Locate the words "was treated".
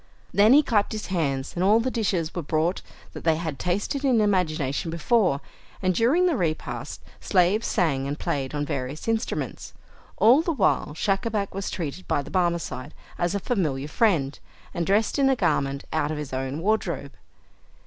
11.53-12.07